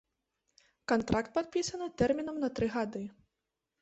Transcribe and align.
Кантракт 0.93 1.29
падпісаны 1.35 1.91
тэрмінам 2.03 2.43
на 2.45 2.49
тры 2.59 2.73
гады. 2.77 3.03